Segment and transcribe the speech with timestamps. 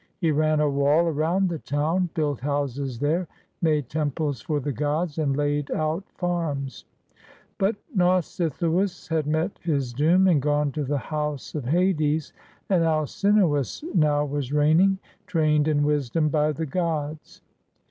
[0.17, 3.27] He ran a wall around the town, built houses there,
[3.61, 6.85] made temples for the gods, and laid out farms;
[7.59, 12.33] but Nausithoiis had met his doom and gone to the house of Hades,
[12.67, 17.43] and Alcinoiis now was reigning, trained in wisdom by the gods.